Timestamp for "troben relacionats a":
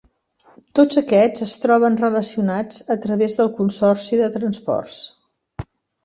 1.65-2.97